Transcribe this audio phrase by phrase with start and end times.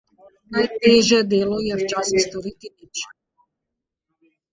[0.53, 3.03] Najtežje delo je včasih storiti nič.